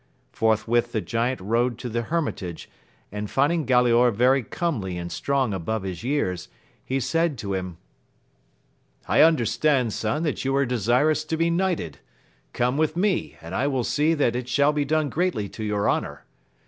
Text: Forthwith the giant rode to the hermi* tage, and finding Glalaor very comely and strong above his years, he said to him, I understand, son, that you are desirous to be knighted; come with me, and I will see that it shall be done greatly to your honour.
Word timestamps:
Forthwith 0.31 0.93
the 0.93 0.99
giant 1.01 1.39
rode 1.41 1.77
to 1.77 1.87
the 1.87 2.01
hermi* 2.01 2.31
tage, 2.31 2.67
and 3.11 3.29
finding 3.29 3.67
Glalaor 3.67 4.09
very 4.11 4.41
comely 4.41 4.97
and 4.97 5.11
strong 5.11 5.53
above 5.53 5.83
his 5.83 6.03
years, 6.03 6.49
he 6.83 6.99
said 6.99 7.37
to 7.37 7.53
him, 7.53 7.77
I 9.07 9.21
understand, 9.21 9.93
son, 9.93 10.23
that 10.23 10.43
you 10.43 10.55
are 10.55 10.65
desirous 10.65 11.23
to 11.25 11.37
be 11.37 11.51
knighted; 11.51 11.99
come 12.51 12.77
with 12.77 12.97
me, 12.97 13.37
and 13.43 13.53
I 13.53 13.67
will 13.67 13.83
see 13.83 14.15
that 14.15 14.35
it 14.35 14.49
shall 14.49 14.73
be 14.73 14.85
done 14.85 15.09
greatly 15.11 15.47
to 15.49 15.63
your 15.63 15.87
honour. 15.87 16.25